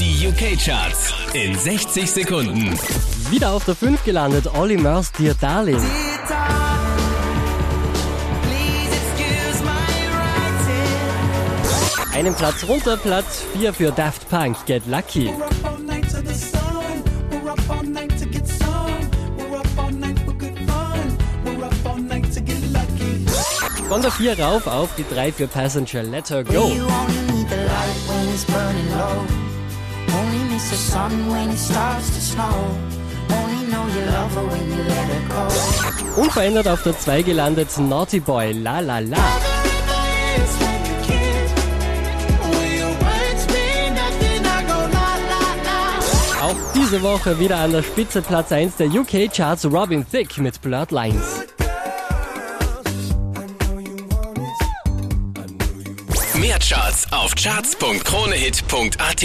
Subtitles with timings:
[0.00, 2.70] Die UK-Charts in 60 Sekunden.
[3.28, 5.76] Wieder auf der 5 gelandet, Olly Murs, Dear Darling.
[12.14, 15.30] Einen Platz runter, Platz 4 für Daft Punk, Get Lucky.
[23.90, 26.04] Von der 4 rauf auf die 3 für Passenger
[34.86, 36.20] Let Her Go.
[36.20, 39.16] Unverändert auf der 2 gelandet Naughty Boy La La La.
[46.42, 50.60] Auch diese Woche wieder an der Spitze Platz 1 der UK Charts Robin Thicke mit
[50.60, 51.46] Bloodlines.
[56.34, 59.24] Mehr Charts auf charts.kronehit.at